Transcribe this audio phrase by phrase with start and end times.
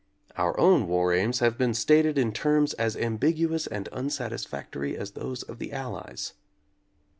[0.35, 5.43] Our own war aims have been stated in terms as ambiguous and unsatisfactory as those
[5.43, 6.33] of the Al lies.